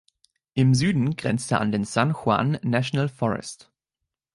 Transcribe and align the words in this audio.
Im 0.55 0.73
Süden 0.73 1.15
grenzt 1.15 1.51
er 1.51 1.61
an 1.61 1.71
den 1.71 1.83
San 1.85 2.11
Juan 2.13 2.57
National 2.63 3.07
Forest 3.07 3.71